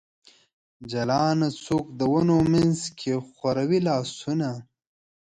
جلانه! 0.91 1.47
څوک 1.65 1.85
د 1.99 2.01
ونو 2.11 2.37
منځ 2.53 2.79
کې 2.99 3.13
خوروي 3.35 3.79
لاسونه؟ 3.87 4.49